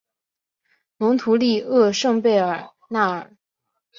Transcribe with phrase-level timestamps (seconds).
[0.97, 3.37] 蒙图利厄圣贝尔纳尔。